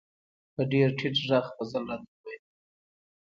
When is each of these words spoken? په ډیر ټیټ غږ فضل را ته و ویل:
په 0.53 0.61
ډیر 0.71 0.87
ټیټ 0.97 1.15
غږ 1.29 1.45
فضل 1.55 1.83
را 1.89 1.97
ته 2.03 2.07
و 2.13 2.17
ویل: 2.23 2.43